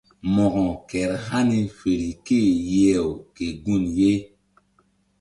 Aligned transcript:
Mo̧ko 0.33 0.65
kehr 0.89 1.11
hani 1.27 1.61
fer 1.77 2.01
ké-e 2.25 2.53
yeh-aw 2.71 3.11
ke 3.35 3.47
gun 3.63 3.83
ye. 3.97 4.13